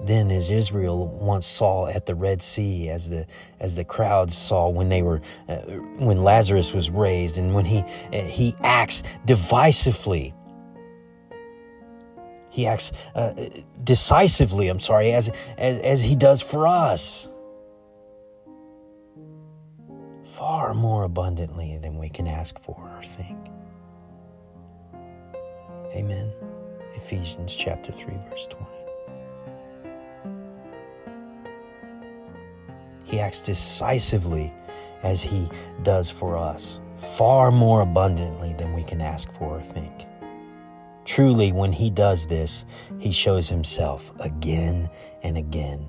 then 0.01 0.31
as 0.31 0.51
Israel 0.51 1.07
once 1.07 1.45
saw 1.45 1.87
at 1.87 2.05
the 2.05 2.15
Red 2.15 2.41
Sea, 2.41 2.89
as 2.89 3.09
the 3.09 3.25
as 3.59 3.75
the 3.75 3.83
crowds 3.83 4.37
saw 4.37 4.69
when 4.69 4.89
they 4.89 5.01
were 5.01 5.21
uh, 5.49 5.57
when 5.97 6.23
Lazarus 6.23 6.73
was 6.73 6.89
raised, 6.89 7.37
and 7.37 7.53
when 7.53 7.65
he 7.65 7.79
uh, 8.13 8.21
he 8.23 8.55
acts 8.61 9.03
divisively. 9.25 10.33
He 12.49 12.65
acts 12.65 12.91
uh, 13.13 13.33
decisively. 13.83 14.67
I'm 14.67 14.79
sorry, 14.79 15.13
as, 15.13 15.29
as 15.57 15.79
as 15.79 16.03
he 16.03 16.15
does 16.15 16.41
for 16.41 16.67
us, 16.67 17.27
far 20.37 20.75
more 20.75 21.03
abundantly 21.03 21.79
than 21.79 21.97
we 21.97 22.07
can 22.07 22.27
ask 22.27 22.59
for 22.59 22.75
or 22.75 23.03
think. 23.03 23.39
Amen. 25.93 26.31
Ephesians 26.93 27.55
chapter 27.55 27.91
three, 27.91 28.13
verse 28.29 28.45
twenty. 28.47 28.71
He 33.03 33.19
acts 33.19 33.41
decisively 33.41 34.53
as 35.01 35.23
He 35.23 35.49
does 35.81 36.11
for 36.11 36.37
us, 36.37 36.79
far 36.97 37.51
more 37.51 37.81
abundantly 37.81 38.53
than 38.53 38.73
we 38.73 38.83
can 38.83 39.01
ask 39.01 39.31
for 39.33 39.57
or 39.57 39.61
think. 39.63 40.05
Truly, 41.03 41.51
when 41.51 41.71
He 41.71 41.89
does 41.89 42.27
this, 42.27 42.63
He 42.99 43.11
shows 43.11 43.49
Himself 43.49 44.11
again 44.19 44.87
and 45.23 45.35
again 45.35 45.87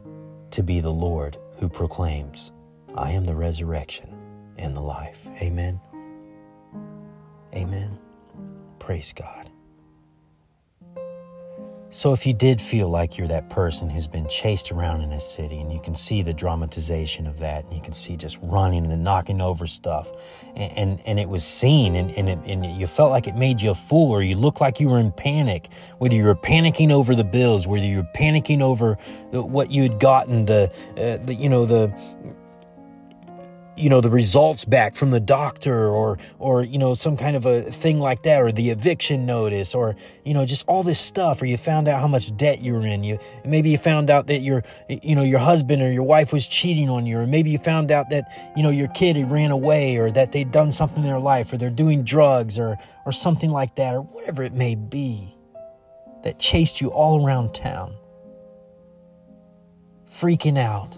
to 0.53 0.63
be 0.63 0.81
the 0.81 0.93
Lord 0.93 1.37
who 1.59 1.69
proclaims, 1.69 2.53
I 2.95 3.11
am 3.11 3.25
the 3.25 3.35
resurrection 3.35 4.18
and 4.59 4.77
the 4.77 4.81
life. 4.81 5.27
Amen. 5.41 5.81
Amen. 7.55 7.99
Praise 8.79 9.13
God. 9.13 9.51
So, 11.91 12.13
if 12.13 12.27
you 12.27 12.35
did 12.35 12.61
feel 12.61 12.91
like 12.91 13.17
you're 13.17 13.29
that 13.29 13.49
person 13.49 13.89
who's 13.89 14.07
been 14.07 14.29
chased 14.29 14.71
around 14.71 15.01
in 15.01 15.11
a 15.13 15.21
city, 15.21 15.59
and 15.59 15.73
you 15.73 15.81
can 15.81 15.95
see 15.95 16.21
the 16.21 16.35
dramatization 16.35 17.27
of 17.27 17.39
that, 17.39 17.65
and 17.65 17.73
you 17.73 17.81
can 17.81 17.95
see 17.95 18.15
just 18.15 18.39
running 18.43 18.85
and 18.93 19.03
knocking 19.03 19.41
over 19.41 19.67
stuff, 19.67 20.13
and 20.55 20.71
and, 20.77 21.01
and 21.07 21.19
it 21.19 21.31
was 21.31 21.45
seen, 21.45 21.97
and 21.97 22.11
and, 22.11 22.29
it, 22.29 22.39
and 22.45 22.79
you 22.79 22.87
felt 22.87 23.11
like 23.11 23.27
it 23.27 23.37
made 23.37 23.63
you 23.63 23.71
a 23.71 23.75
fool, 23.75 24.11
or 24.13 24.23
you 24.23 24.37
looked 24.37 24.61
like 24.61 24.81
you 24.81 24.89
were 24.91 24.99
in 24.99 25.13
panic, 25.13 25.71
whether 25.97 26.15
you 26.15 26.25
were 26.25 26.35
panicking 26.35 26.93
over 26.93 27.15
the 27.15 27.25
bills, 27.25 27.67
whether 27.67 27.87
you 27.87 27.97
were 27.97 28.11
panicking 28.15 28.61
over 28.61 28.99
what 29.33 29.71
you 29.71 29.83
had 29.83 29.99
gotten, 29.99 30.45
the, 30.45 30.71
uh, 30.91 31.25
the 31.25 31.35
you 31.35 31.49
know 31.49 31.65
the 31.65 31.91
you 33.79 33.89
know 33.89 34.01
the 34.01 34.11
results 34.11 34.65
back 34.65 34.97
from 34.97 35.11
the 35.11 35.21
doctor 35.21 35.89
or 35.89 36.19
or 36.39 36.63
you 36.63 36.79
know 36.79 36.95
some 36.95 37.17
kind 37.17 37.37
of 37.37 37.47
a 37.47 37.63
thing 37.63 37.99
like 37.99 38.23
that 38.25 38.43
or 38.43 38.51
the 38.51 38.71
eviction 38.71 39.25
notice 39.25 39.75
or 39.75 39.97
you 40.25 40.35
know 40.35 40.45
just 40.45 40.67
all 40.67 40.83
this 40.83 41.01
stuff 41.01 41.41
or 41.41 41.47
you 41.47 41.57
found 41.57 41.89
out 41.89 42.01
how 42.01 42.09
much 42.09 42.37
debt 42.37 42.61
you 42.61 42.75
were 42.75 42.87
in. 42.87 43.05
You 43.05 43.19
maybe 43.45 43.71
you 43.71 43.79
found 43.79 44.11
out 44.11 44.27
that 44.27 44.41
your 44.41 44.65
you 44.89 45.15
know 45.15 45.23
your 45.23 45.39
husband 45.39 45.83
or 45.83 45.93
your 45.93 46.03
wife 46.03 46.33
was 46.33 46.49
cheating 46.49 46.89
on 46.89 47.07
you 47.07 47.19
or 47.19 47.27
maybe 47.27 47.51
you 47.51 47.59
found 47.59 47.91
out 47.91 48.11
that 48.11 48.53
you 48.57 48.63
know 48.63 48.71
your 48.71 48.89
kid 48.89 49.17
had 49.17 49.31
ran 49.31 49.51
away 49.51 49.97
or 49.97 50.11
that 50.11 50.33
they'd 50.33 50.51
done 50.51 50.73
something 50.73 51.03
in 51.03 51.09
their 51.09 51.21
life 51.21 51.53
or 51.53 51.57
they're 51.57 51.71
doing 51.71 52.03
drugs 52.03 52.59
or 52.59 52.77
or 53.07 53.13
something 53.13 53.51
like 53.51 53.77
that 53.77 53.95
or 53.95 54.03
whatever 54.03 54.43
it 54.43 54.53
may 54.53 54.75
be 54.75 55.35
that 56.25 56.39
chased 56.39 56.81
you 56.81 56.89
all 56.89 57.25
around 57.25 57.55
town 57.55 57.95
freaking 60.11 60.59
out 60.59 60.97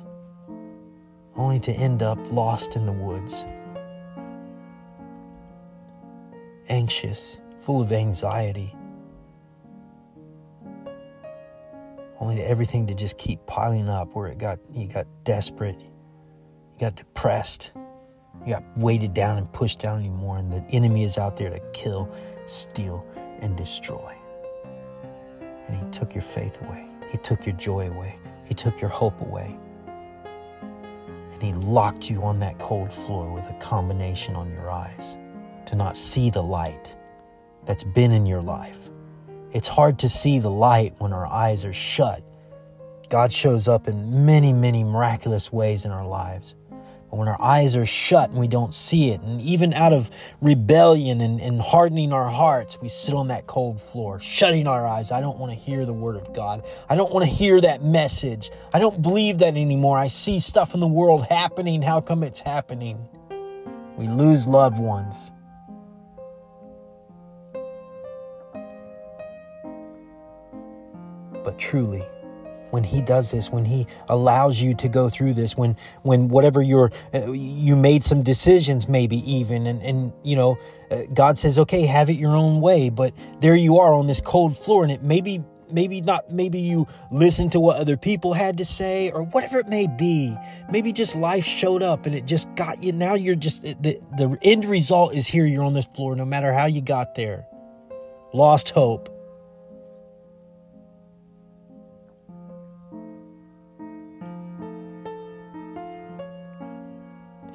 only 1.36 1.60
to 1.60 1.72
end 1.72 2.02
up 2.02 2.18
lost 2.30 2.76
in 2.76 2.86
the 2.86 2.92
woods. 2.92 3.44
Anxious, 6.68 7.38
full 7.60 7.80
of 7.80 7.92
anxiety, 7.92 8.74
only 12.20 12.36
to 12.36 12.48
everything 12.48 12.86
to 12.86 12.94
just 12.94 13.18
keep 13.18 13.44
piling 13.46 13.88
up 13.88 14.14
where 14.14 14.28
it 14.28 14.38
got 14.38 14.58
you 14.72 14.86
got 14.86 15.06
desperate, 15.24 15.80
you 15.80 16.80
got 16.80 16.94
depressed, 16.94 17.72
you 18.46 18.52
got 18.52 18.62
weighted 18.76 19.14
down 19.14 19.38
and 19.38 19.50
pushed 19.52 19.80
down 19.80 19.98
anymore, 19.98 20.38
and 20.38 20.52
the 20.52 20.62
enemy 20.70 21.02
is 21.04 21.18
out 21.18 21.36
there 21.36 21.50
to 21.50 21.60
kill, 21.72 22.12
steal, 22.46 23.04
and 23.40 23.56
destroy. 23.56 24.14
And 25.66 25.76
he 25.76 25.90
took 25.90 26.14
your 26.14 26.22
faith 26.22 26.60
away. 26.62 26.86
He 27.10 27.18
took 27.18 27.46
your 27.46 27.56
joy 27.56 27.88
away. 27.88 28.18
He 28.44 28.54
took 28.54 28.80
your 28.80 28.90
hope 28.90 29.20
away 29.20 29.56
and 31.40 31.48
he 31.48 31.54
locked 31.54 32.10
you 32.10 32.22
on 32.22 32.38
that 32.40 32.58
cold 32.58 32.92
floor 32.92 33.32
with 33.32 33.48
a 33.48 33.54
combination 33.54 34.36
on 34.36 34.52
your 34.52 34.70
eyes. 34.70 35.16
to 35.66 35.76
not 35.76 35.96
see 35.96 36.30
the 36.30 36.42
light 36.42 36.96
that's 37.64 37.84
been 37.84 38.10
in 38.10 38.26
your 38.26 38.42
life. 38.42 38.90
It's 39.52 39.68
hard 39.68 40.00
to 40.00 40.08
see 40.08 40.40
the 40.40 40.50
light 40.50 40.94
when 40.98 41.12
our 41.12 41.26
eyes 41.26 41.64
are 41.64 41.72
shut. 41.72 42.24
God 43.08 43.32
shows 43.32 43.68
up 43.68 43.86
in 43.86 44.24
many, 44.26 44.52
many 44.52 44.82
miraculous 44.82 45.52
ways 45.52 45.84
in 45.84 45.92
our 45.92 46.06
lives. 46.06 46.56
When 47.10 47.26
our 47.26 47.40
eyes 47.42 47.74
are 47.74 47.86
shut 47.86 48.30
and 48.30 48.38
we 48.38 48.46
don't 48.46 48.72
see 48.72 49.10
it, 49.10 49.20
and 49.20 49.40
even 49.40 49.74
out 49.74 49.92
of 49.92 50.12
rebellion 50.40 51.20
and, 51.20 51.40
and 51.40 51.60
hardening 51.60 52.12
our 52.12 52.28
hearts, 52.30 52.80
we 52.80 52.88
sit 52.88 53.14
on 53.14 53.28
that 53.28 53.48
cold 53.48 53.80
floor, 53.80 54.20
shutting 54.20 54.68
our 54.68 54.86
eyes. 54.86 55.10
I 55.10 55.20
don't 55.20 55.36
want 55.36 55.50
to 55.50 55.58
hear 55.58 55.84
the 55.84 55.92
word 55.92 56.14
of 56.14 56.32
God. 56.32 56.64
I 56.88 56.94
don't 56.94 57.12
want 57.12 57.24
to 57.24 57.30
hear 57.30 57.60
that 57.60 57.82
message. 57.82 58.52
I 58.72 58.78
don't 58.78 59.02
believe 59.02 59.38
that 59.38 59.56
anymore. 59.56 59.98
I 59.98 60.06
see 60.06 60.38
stuff 60.38 60.72
in 60.72 60.78
the 60.78 60.86
world 60.86 61.24
happening. 61.26 61.82
How 61.82 62.00
come 62.00 62.22
it's 62.22 62.40
happening? 62.40 63.08
We 63.96 64.06
lose 64.06 64.46
loved 64.46 64.78
ones. 64.78 65.32
But 71.42 71.58
truly, 71.58 72.04
when 72.70 72.84
he 72.84 73.00
does 73.00 73.30
this 73.30 73.50
when 73.50 73.64
he 73.64 73.86
allows 74.08 74.60
you 74.60 74.74
to 74.74 74.88
go 74.88 75.08
through 75.08 75.34
this 75.34 75.56
when 75.56 75.76
when 76.02 76.28
whatever 76.28 76.62
you're 76.62 76.90
uh, 77.14 77.30
you 77.30 77.76
made 77.76 78.04
some 78.04 78.22
decisions 78.22 78.88
maybe 78.88 79.18
even 79.30 79.66
and 79.66 79.82
and 79.82 80.12
you 80.22 80.36
know 80.36 80.58
uh, 80.90 81.02
god 81.14 81.38
says 81.38 81.58
okay 81.58 81.86
have 81.86 82.08
it 82.10 82.16
your 82.16 82.34
own 82.34 82.60
way 82.60 82.90
but 82.90 83.12
there 83.40 83.56
you 83.56 83.78
are 83.78 83.94
on 83.94 84.06
this 84.06 84.20
cold 84.20 84.56
floor 84.56 84.82
and 84.82 84.92
it 84.92 85.02
maybe 85.02 85.42
maybe 85.72 86.00
not 86.00 86.30
maybe 86.32 86.58
you 86.58 86.86
listened 87.10 87.52
to 87.52 87.60
what 87.60 87.76
other 87.76 87.96
people 87.96 88.32
had 88.32 88.58
to 88.58 88.64
say 88.64 89.10
or 89.10 89.22
whatever 89.22 89.58
it 89.58 89.68
may 89.68 89.86
be. 89.86 90.36
Maybe 90.70 90.92
just 90.92 91.14
life 91.14 91.44
showed 91.44 91.82
up 91.82 92.06
and 92.06 92.14
it 92.14 92.26
just 92.26 92.52
got 92.54 92.82
you. 92.82 92.92
Now 92.92 93.14
you're 93.14 93.36
just 93.36 93.62
the, 93.62 94.00
the 94.16 94.36
end 94.42 94.64
result 94.64 95.14
is 95.14 95.26
here. 95.26 95.46
You're 95.46 95.64
on 95.64 95.74
this 95.74 95.86
floor 95.86 96.16
no 96.16 96.24
matter 96.24 96.52
how 96.52 96.66
you 96.66 96.80
got 96.80 97.14
there. 97.14 97.46
Lost 98.32 98.70
hope 98.70 99.19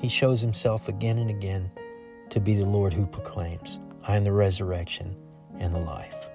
He 0.05 0.09
shows 0.09 0.39
himself 0.39 0.87
again 0.87 1.17
and 1.17 1.31
again 1.31 1.71
to 2.29 2.39
be 2.39 2.53
the 2.53 2.63
Lord 2.63 2.93
who 2.93 3.07
proclaims, 3.07 3.79
I 4.07 4.15
am 4.15 4.23
the 4.23 4.31
resurrection 4.31 5.15
and 5.57 5.73
the 5.73 5.79
life. 5.79 6.29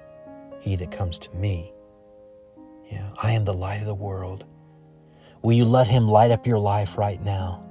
He 0.59 0.75
that 0.75 0.91
comes 0.91 1.21
to 1.21 1.37
me, 1.37 1.73
yeah, 2.91 3.09
I 3.23 3.31
am 3.31 3.45
the 3.45 3.55
light 3.55 3.79
of 3.79 3.87
the 3.87 3.95
world. 3.95 4.45
Will 5.43 5.53
you 5.53 5.65
let 5.65 5.87
him 5.87 6.09
light 6.09 6.33
up 6.33 6.49
your 6.49 6.59
life 6.59 6.99
right 6.99 7.23
now? 7.23 7.65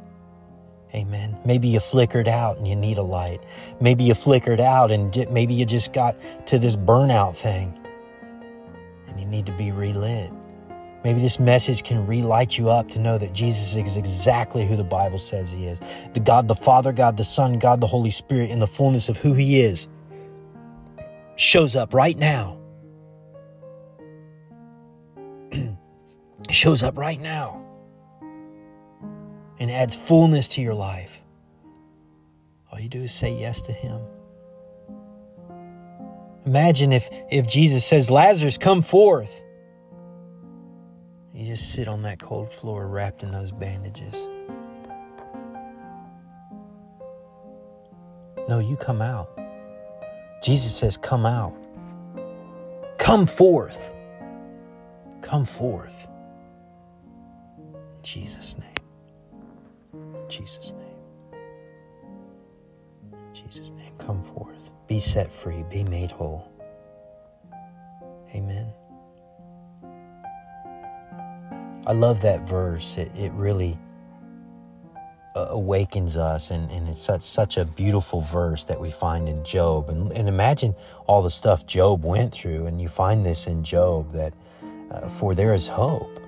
Amen. 0.95 1.37
Maybe 1.43 1.67
you 1.67 1.81
flickered 1.81 2.29
out 2.29 2.57
and 2.57 2.65
you 2.65 2.77
need 2.77 2.97
a 2.97 3.03
light. 3.03 3.41
Maybe 3.81 4.05
you 4.05 4.13
flickered 4.13 4.61
out 4.61 4.91
and 4.91 5.13
maybe 5.29 5.53
you 5.53 5.65
just 5.65 5.91
got 5.91 6.15
to 6.47 6.57
this 6.57 6.77
burnout 6.77 7.35
thing 7.35 7.77
and 9.09 9.19
you 9.19 9.25
need 9.25 9.47
to 9.47 9.57
be 9.57 9.73
relit. 9.73 10.31
Maybe 11.03 11.21
this 11.21 11.39
message 11.39 11.83
can 11.83 12.05
relight 12.05 12.57
you 12.57 12.69
up 12.69 12.89
to 12.89 12.99
know 12.99 13.17
that 13.17 13.31
Jesus 13.33 13.75
is 13.75 13.97
exactly 13.97 14.65
who 14.65 14.75
the 14.75 14.83
Bible 14.83 15.17
says 15.17 15.51
he 15.51 15.65
is. 15.65 15.79
The 16.13 16.19
God 16.19 16.47
the 16.47 16.55
Father, 16.55 16.91
God 16.91 17.15
the 17.15 17.23
Son, 17.23 17.57
God 17.57 17.79
the 17.79 17.87
Holy 17.87 18.11
Spirit 18.11 18.49
in 18.49 18.59
the 18.59 18.67
fullness 18.67 19.07
of 19.07 19.17
who 19.17 19.33
he 19.33 19.61
is 19.61 19.87
shows 21.37 21.75
up 21.75 21.93
right 21.93 22.17
now. 22.17 22.57
shows 26.49 26.83
up 26.83 26.97
right 26.97 27.19
now 27.19 27.63
and 29.57 29.71
adds 29.71 29.95
fullness 29.95 30.49
to 30.49 30.61
your 30.61 30.73
life. 30.73 31.21
All 32.71 32.79
you 32.79 32.89
do 32.89 33.03
is 33.03 33.13
say 33.13 33.33
yes 33.33 33.61
to 33.63 33.71
him. 33.71 34.01
Imagine 36.45 36.91
if, 36.91 37.09
if 37.31 37.47
Jesus 37.47 37.85
says, 37.85 38.09
Lazarus, 38.09 38.57
come 38.57 38.81
forth. 38.81 39.41
You 41.39 41.45
just 41.45 41.71
sit 41.71 41.87
on 41.87 42.01
that 42.01 42.19
cold 42.19 42.51
floor 42.51 42.85
wrapped 42.85 43.23
in 43.23 43.31
those 43.31 43.49
bandages. 43.49 44.13
No, 48.49 48.59
you 48.59 48.75
come 48.75 49.01
out. 49.01 49.29
Jesus 50.43 50.75
says, 50.75 50.97
Come 50.97 51.25
out. 51.25 51.55
Come 52.97 53.25
forth. 53.25 53.93
Come 55.21 55.45
forth. 55.45 56.09
In 57.57 58.03
Jesus' 58.03 58.57
name. 58.57 58.67
In 59.93 60.29
Jesus' 60.29 60.73
name. 60.73 61.39
In 63.13 63.33
Jesus' 63.33 63.71
name. 63.71 63.93
Come 63.97 64.21
forth. 64.21 64.71
Be 64.87 64.99
set 64.99 65.31
free. 65.31 65.63
Be 65.69 65.85
made 65.85 66.11
whole. 66.11 66.51
I 71.89 71.93
love 71.93 72.21
that 72.21 72.47
verse. 72.47 72.99
It, 72.99 73.11
it 73.17 73.31
really 73.31 73.75
uh, 75.35 75.47
awakens 75.49 76.17
us, 76.17 76.51
and, 76.51 76.69
and 76.69 76.87
it's 76.87 77.01
such, 77.01 77.23
such 77.23 77.57
a 77.57 77.65
beautiful 77.65 78.21
verse 78.21 78.63
that 78.65 78.79
we 78.79 78.91
find 78.91 79.27
in 79.27 79.43
Job. 79.43 79.89
And, 79.89 80.11
and 80.11 80.27
imagine 80.27 80.75
all 81.07 81.23
the 81.23 81.31
stuff 81.31 81.65
Job 81.65 82.05
went 82.05 82.31
through, 82.31 82.67
and 82.67 82.79
you 82.79 82.87
find 82.87 83.25
this 83.25 83.47
in 83.47 83.63
Job 83.63 84.11
that 84.11 84.35
uh, 84.91 85.09
for 85.09 85.33
there 85.33 85.55
is 85.55 85.67
hope. 85.67 86.19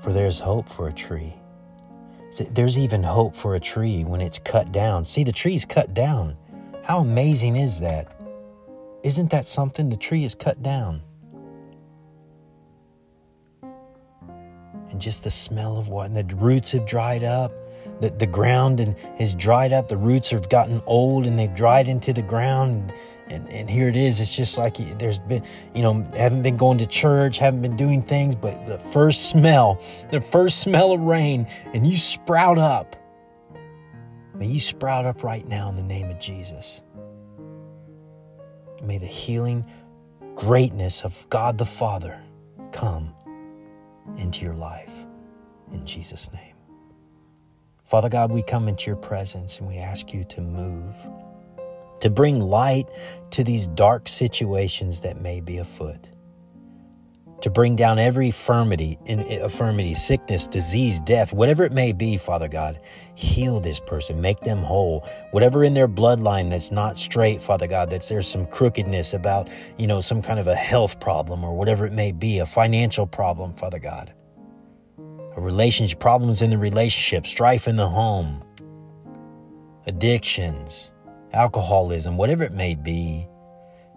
For 0.00 0.12
there 0.12 0.26
is 0.26 0.40
hope 0.40 0.68
for 0.68 0.88
a 0.88 0.92
tree. 0.92 1.34
There's 2.50 2.76
even 2.76 3.04
hope 3.04 3.36
for 3.36 3.54
a 3.54 3.60
tree 3.60 4.02
when 4.02 4.20
it's 4.20 4.40
cut 4.40 4.72
down. 4.72 5.04
See, 5.04 5.22
the 5.22 5.30
tree's 5.30 5.64
cut 5.64 5.94
down. 5.94 6.36
How 6.82 6.98
amazing 6.98 7.54
is 7.54 7.78
that? 7.78 8.20
Isn't 9.04 9.30
that 9.30 9.46
something? 9.46 9.90
The 9.90 9.96
tree 9.96 10.24
is 10.24 10.34
cut 10.34 10.60
down. 10.60 11.02
And 15.00 15.02
just 15.02 15.24
the 15.24 15.30
smell 15.30 15.78
of 15.78 15.88
what, 15.88 16.10
and 16.10 16.14
the 16.14 16.36
roots 16.36 16.72
have 16.72 16.84
dried 16.84 17.24
up. 17.24 17.52
The, 18.02 18.10
the 18.10 18.26
ground 18.26 18.80
and 18.80 18.98
has 19.18 19.34
dried 19.34 19.72
up. 19.72 19.88
The 19.88 19.96
roots 19.96 20.30
have 20.30 20.50
gotten 20.50 20.82
old 20.84 21.26
and 21.26 21.38
they've 21.38 21.54
dried 21.54 21.88
into 21.88 22.12
the 22.12 22.20
ground. 22.22 22.92
And, 23.28 23.48
and 23.48 23.70
here 23.70 23.88
it 23.88 23.96
is. 23.96 24.20
It's 24.20 24.34
just 24.34 24.58
like 24.58 24.76
there's 24.98 25.18
been, 25.20 25.42
you 25.74 25.82
know, 25.82 26.02
haven't 26.14 26.42
been 26.42 26.58
going 26.58 26.78
to 26.78 26.86
church, 26.86 27.38
haven't 27.38 27.62
been 27.62 27.76
doing 27.76 28.02
things, 28.02 28.34
but 28.34 28.66
the 28.66 28.76
first 28.78 29.30
smell, 29.30 29.82
the 30.12 30.20
first 30.20 30.60
smell 30.60 30.92
of 30.92 31.00
rain, 31.00 31.46
and 31.72 31.86
you 31.86 31.96
sprout 31.96 32.58
up. 32.58 32.96
May 34.34 34.46
you 34.46 34.60
sprout 34.60 35.06
up 35.06 35.22
right 35.22 35.46
now 35.46 35.70
in 35.70 35.76
the 35.76 35.82
name 35.82 36.10
of 36.10 36.20
Jesus. 36.20 36.82
May 38.82 38.98
the 38.98 39.06
healing 39.06 39.64
greatness 40.36 41.04
of 41.04 41.26
God 41.30 41.56
the 41.56 41.66
Father 41.66 42.20
come 42.72 43.14
into 44.16 44.44
your 44.44 44.54
life 44.54 44.92
in 45.72 45.86
Jesus' 45.86 46.30
name. 46.32 46.54
Father 47.84 48.08
God, 48.08 48.30
we 48.30 48.42
come 48.42 48.68
into 48.68 48.86
your 48.86 48.96
presence 48.96 49.58
and 49.58 49.68
we 49.68 49.78
ask 49.78 50.12
you 50.12 50.24
to 50.24 50.40
move, 50.40 50.94
to 52.00 52.10
bring 52.10 52.40
light 52.40 52.88
to 53.30 53.42
these 53.42 53.66
dark 53.68 54.08
situations 54.08 55.00
that 55.00 55.20
may 55.20 55.40
be 55.40 55.58
afoot 55.58 56.10
to 57.42 57.50
bring 57.50 57.76
down 57.76 57.98
every 57.98 58.26
infirmity, 58.26 58.98
eh, 59.06 59.42
infirmity, 59.42 59.94
sickness, 59.94 60.46
disease, 60.46 61.00
death, 61.00 61.32
whatever 61.32 61.64
it 61.64 61.72
may 61.72 61.92
be, 61.92 62.16
Father 62.16 62.48
God. 62.48 62.80
Heal 63.14 63.60
this 63.60 63.80
person, 63.80 64.20
make 64.20 64.40
them 64.40 64.58
whole. 64.58 65.06
Whatever 65.30 65.64
in 65.64 65.74
their 65.74 65.88
bloodline 65.88 66.50
that's 66.50 66.70
not 66.70 66.98
straight, 66.98 67.40
Father 67.40 67.66
God, 67.66 67.90
that 67.90 68.02
there's 68.08 68.28
some 68.28 68.46
crookedness 68.46 69.14
about, 69.14 69.48
you 69.78 69.86
know, 69.86 70.00
some 70.00 70.22
kind 70.22 70.38
of 70.38 70.46
a 70.46 70.54
health 70.54 71.00
problem 71.00 71.44
or 71.44 71.56
whatever 71.56 71.86
it 71.86 71.92
may 71.92 72.12
be, 72.12 72.38
a 72.38 72.46
financial 72.46 73.06
problem, 73.06 73.54
Father 73.54 73.78
God. 73.78 74.12
A 75.36 75.40
relationship, 75.40 76.00
problems 76.00 76.42
in 76.42 76.50
the 76.50 76.58
relationship, 76.58 77.26
strife 77.26 77.68
in 77.68 77.76
the 77.76 77.88
home, 77.88 78.42
addictions, 79.86 80.90
alcoholism, 81.32 82.16
whatever 82.16 82.44
it 82.44 82.52
may 82.52 82.74
be. 82.74 83.26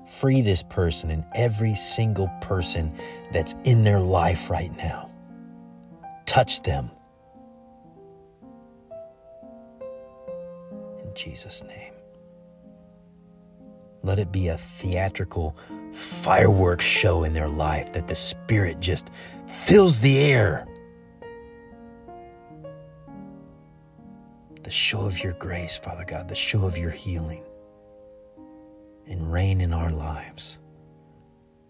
Free 0.07 0.41
this 0.41 0.63
person 0.63 1.09
and 1.09 1.23
every 1.33 1.73
single 1.73 2.27
person 2.41 2.95
that's 3.31 3.55
in 3.63 3.83
their 3.83 3.99
life 3.99 4.49
right 4.49 4.75
now. 4.77 5.09
Touch 6.25 6.61
them. 6.63 6.91
In 11.03 11.13
Jesus' 11.15 11.63
name. 11.63 11.93
Let 14.03 14.19
it 14.19 14.31
be 14.31 14.49
a 14.49 14.57
theatrical 14.57 15.55
fireworks 15.93 16.83
show 16.83 17.23
in 17.23 17.33
their 17.33 17.47
life 17.47 17.93
that 17.93 18.07
the 18.07 18.15
Spirit 18.15 18.79
just 18.79 19.09
fills 19.47 19.99
the 19.99 20.19
air. 20.19 20.67
The 24.63 24.71
show 24.71 25.01
of 25.01 25.23
your 25.23 25.33
grace, 25.33 25.77
Father 25.77 26.05
God, 26.05 26.27
the 26.27 26.35
show 26.35 26.65
of 26.65 26.77
your 26.77 26.91
healing 26.91 27.43
and 29.07 29.31
reign 29.31 29.61
in 29.61 29.73
our 29.73 29.91
lives. 29.91 30.59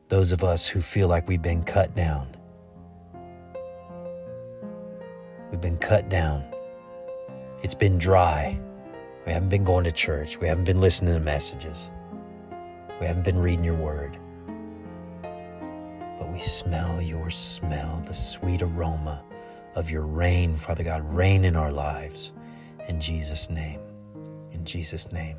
Those 0.09 0.31
of 0.31 0.43
us 0.43 0.67
who 0.67 0.81
feel 0.81 1.07
like 1.07 1.27
we've 1.27 1.41
been 1.41 1.63
cut 1.63 1.95
down. 1.95 2.35
We've 5.51 5.61
been 5.61 5.77
cut 5.77 6.09
down. 6.09 6.43
It's 7.61 7.75
been 7.75 7.97
dry. 7.97 8.59
We 9.25 9.31
haven't 9.31 9.49
been 9.49 9.63
going 9.63 9.85
to 9.85 9.91
church. 9.91 10.39
We 10.39 10.47
haven't 10.47 10.65
been 10.65 10.81
listening 10.81 11.13
to 11.13 11.19
messages. 11.19 11.89
We 12.99 13.07
haven't 13.07 13.23
been 13.23 13.39
reading 13.39 13.63
your 13.63 13.75
word. 13.75 14.17
But 15.21 16.31
we 16.31 16.39
smell 16.39 17.01
your 17.01 17.29
smell, 17.29 18.03
the 18.05 18.13
sweet 18.13 18.61
aroma 18.61 19.23
of 19.75 19.89
your 19.89 20.05
rain, 20.05 20.55
Father 20.55 20.83
God. 20.83 21.13
Rain 21.13 21.45
in 21.45 21.55
our 21.55 21.71
lives. 21.71 22.33
In 22.87 22.99
Jesus' 22.99 23.49
name. 23.49 23.79
In 24.51 24.65
Jesus' 24.65 25.11
name. 25.11 25.37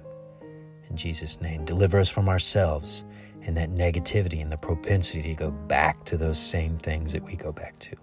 In 0.90 0.96
Jesus' 0.96 1.40
name. 1.40 1.64
Deliver 1.64 1.98
us 1.98 2.08
from 2.08 2.28
ourselves 2.28 3.04
and 3.42 3.56
that 3.56 3.70
negativity 3.70 4.40
and 4.40 4.50
the 4.50 4.56
propensity 4.56 5.22
to 5.22 5.34
go 5.34 5.50
back 5.50 6.04
to 6.06 6.16
those 6.16 6.38
same 6.38 6.78
things 6.78 7.12
that 7.12 7.22
we 7.22 7.36
go 7.36 7.52
back 7.52 7.78
to 7.80 7.96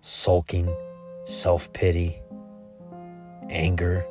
sulking, 0.00 0.74
self 1.24 1.72
pity, 1.72 2.20
anger, 3.48 4.04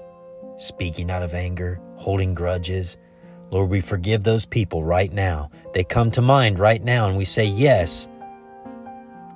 speaking 0.57 1.11
out 1.11 1.21
of 1.21 1.33
anger, 1.33 1.79
holding 1.97 2.33
grudges. 2.33 2.97
Lord, 3.51 3.69
we 3.69 3.81
forgive 3.81 4.23
those 4.23 4.45
people 4.47 4.83
right 4.83 5.13
now. 5.13 5.51
They 5.73 5.83
come 5.83 6.09
to 6.11 6.21
mind 6.21 6.57
right 6.57 6.83
now, 6.83 7.07
and 7.07 7.17
we 7.17 7.25
say 7.25 7.45
yes. 7.45 8.07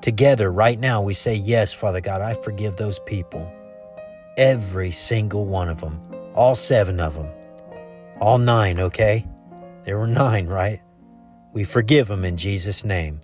Together, 0.01 0.51
right 0.51 0.79
now, 0.79 1.01
we 1.01 1.13
say, 1.13 1.35
Yes, 1.35 1.73
Father 1.73 2.01
God, 2.01 2.21
I 2.21 2.33
forgive 2.35 2.77
those 2.77 2.99
people. 2.99 3.51
Every 4.37 4.91
single 4.91 5.45
one 5.45 5.69
of 5.69 5.81
them, 5.81 6.01
all 6.33 6.55
seven 6.55 6.99
of 6.99 7.15
them, 7.15 7.27
all 8.19 8.37
nine, 8.37 8.79
okay? 8.79 9.27
There 9.83 9.97
were 9.97 10.07
nine, 10.07 10.47
right? 10.47 10.81
We 11.53 11.63
forgive 11.63 12.07
them 12.07 12.25
in 12.25 12.37
Jesus' 12.37 12.83
name. 12.83 13.21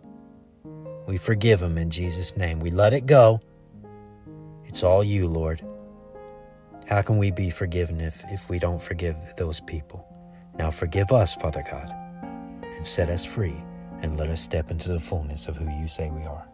We 1.08 1.17
forgive 1.17 1.60
them 1.60 1.77
in 1.77 1.89
Jesus' 1.89 2.38
name. 2.38 2.60
We 2.60 2.71
let 2.71 2.93
it 2.93 3.06
go. 3.06 3.41
It's 4.65 4.84
all 4.84 5.03
you, 5.03 5.27
Lord. 5.27 5.63
How 6.88 7.01
can 7.01 7.17
we 7.17 7.32
be 7.32 7.49
forgiven 7.49 8.01
if, 8.01 8.23
if 8.32 8.49
we 8.49 8.60
don't 8.60 8.82
forgive 8.82 9.15
those 9.38 9.62
people? 9.62 10.08
Now 10.58 10.69
forgive 10.69 11.12
us, 11.12 11.36
Father 11.36 11.63
God, 11.69 11.93
and 12.63 12.86
set 12.86 13.10
us 13.10 13.25
free, 13.25 13.56
and 14.01 14.17
let 14.17 14.29
us 14.29 14.41
step 14.41 14.71
into 14.71 14.89
the 14.89 14.99
fullness 14.99 15.47
of 15.47 15.58
who 15.58 15.69
you 15.79 15.88
say 15.88 16.10
we 16.10 16.23
are. 16.23 16.47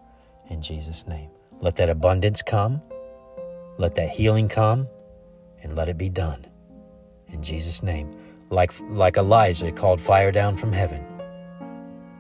In 0.49 0.61
Jesus' 0.61 1.07
name. 1.07 1.29
Let 1.61 1.75
that 1.75 1.89
abundance 1.89 2.41
come, 2.41 2.81
let 3.77 3.95
that 3.95 4.09
healing 4.09 4.47
come, 4.47 4.87
and 5.61 5.75
let 5.75 5.89
it 5.89 5.97
be 5.97 6.09
done. 6.09 6.47
In 7.27 7.43
Jesus' 7.43 7.83
name. 7.83 8.15
Like, 8.49 8.73
like 8.89 9.17
Elijah 9.17 9.71
called 9.71 10.01
fire 10.01 10.31
down 10.31 10.57
from 10.57 10.71
heaven, 10.71 11.05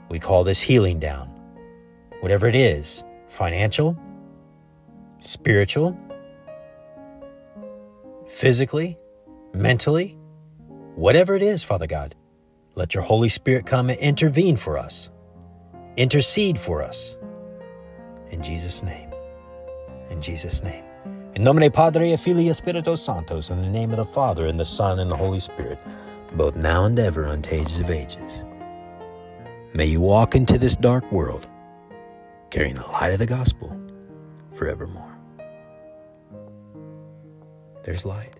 we 0.09 0.19
call 0.19 0.43
this 0.43 0.61
healing 0.61 0.99
down. 0.99 1.27
Whatever 2.21 2.47
it 2.47 2.55
is 2.55 3.03
financial, 3.27 3.97
spiritual, 5.21 5.97
physically, 8.27 8.97
mentally, 9.53 10.17
whatever 10.95 11.35
it 11.35 11.41
is, 11.41 11.63
Father 11.63 11.87
God, 11.87 12.15
let 12.75 12.93
your 12.93 13.03
Holy 13.03 13.29
Spirit 13.29 13.65
come 13.65 13.89
and 13.89 13.99
intervene 13.99 14.55
for 14.55 14.77
us, 14.77 15.09
intercede 15.97 16.57
for 16.57 16.81
us. 16.81 17.17
In 18.29 18.41
Jesus' 18.43 18.83
name. 18.83 19.11
In 20.09 20.21
Jesus' 20.21 20.63
name. 20.63 20.83
In 21.35 21.43
nomine 21.43 21.71
Padre, 21.71 22.15
Filii, 22.15 22.53
Spiritus 22.53 23.01
Sanctus, 23.01 23.49
in 23.49 23.61
the 23.61 23.69
name 23.69 23.91
of 23.91 23.97
the 23.97 24.05
Father, 24.05 24.47
and 24.47 24.59
the 24.59 24.65
Son, 24.65 24.99
and 24.99 25.09
the 25.09 25.17
Holy 25.17 25.39
Spirit, 25.39 25.79
both 26.33 26.55
now 26.55 26.85
and 26.85 26.97
ever, 26.99 27.27
unto 27.27 27.53
ages 27.53 27.79
of 27.79 27.89
ages. 27.89 28.43
May 29.73 29.85
you 29.85 30.01
walk 30.01 30.35
into 30.35 30.57
this 30.57 30.75
dark 30.75 31.09
world 31.11 31.47
carrying 32.49 32.75
the 32.75 32.87
light 32.87 33.13
of 33.13 33.19
the 33.19 33.25
gospel 33.25 33.77
forevermore. 34.53 35.15
There's 37.83 38.05
light. 38.05 38.38